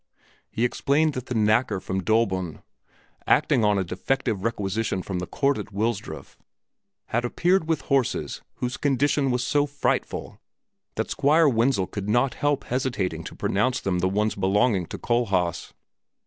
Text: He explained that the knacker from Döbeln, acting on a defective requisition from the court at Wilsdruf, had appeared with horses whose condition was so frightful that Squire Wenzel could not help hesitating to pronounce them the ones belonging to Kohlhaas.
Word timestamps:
He 0.49 0.65
explained 0.65 1.13
that 1.13 1.27
the 1.27 1.35
knacker 1.35 1.79
from 1.79 2.01
Döbeln, 2.01 2.63
acting 3.27 3.63
on 3.63 3.77
a 3.77 3.83
defective 3.83 4.43
requisition 4.43 5.03
from 5.03 5.19
the 5.19 5.27
court 5.27 5.59
at 5.59 5.71
Wilsdruf, 5.71 6.37
had 7.09 7.23
appeared 7.23 7.69
with 7.69 7.81
horses 7.81 8.41
whose 8.55 8.77
condition 8.77 9.29
was 9.29 9.45
so 9.45 9.67
frightful 9.67 10.39
that 10.95 11.11
Squire 11.11 11.47
Wenzel 11.47 11.85
could 11.85 12.09
not 12.09 12.33
help 12.33 12.63
hesitating 12.63 13.23
to 13.25 13.35
pronounce 13.35 13.79
them 13.79 13.99
the 13.99 14.09
ones 14.09 14.33
belonging 14.33 14.87
to 14.87 14.97
Kohlhaas. 14.97 15.71